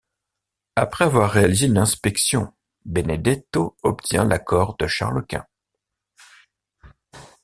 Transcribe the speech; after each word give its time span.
Après 0.77 1.05
avoir 1.05 1.29
réalisé 1.29 1.67
une 1.67 1.77
inspection, 1.77 2.51
Benedetto 2.85 3.77
obtient 3.83 4.25
l'accord 4.25 4.75
de 4.77 4.87
Charles 4.87 5.23
Quint. 5.27 5.45